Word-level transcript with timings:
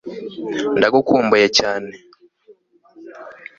Ndagukumbuye 0.77 1.45
cyane 1.57 1.91